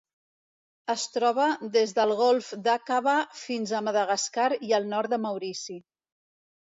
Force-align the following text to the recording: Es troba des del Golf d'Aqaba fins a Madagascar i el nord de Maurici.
Es 0.93 1.03
troba 1.17 1.45
des 1.75 1.93
del 1.99 2.13
Golf 2.21 2.49
d'Aqaba 2.69 3.13
fins 3.43 3.75
a 3.75 3.83
Madagascar 3.89 4.49
i 4.71 4.75
el 4.79 4.89
nord 4.95 5.15
de 5.17 5.21
Maurici. 5.27 5.79